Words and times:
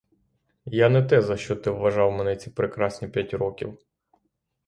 Я 0.65 0.89
не 0.89 1.03
те, 1.03 1.21
за 1.21 1.37
що 1.37 1.55
ти 1.55 1.69
вважав 1.69 2.11
мене 2.11 2.35
ці 2.35 2.49
прекрасні 2.49 3.07
п'ять 3.07 3.33
років. 3.33 3.79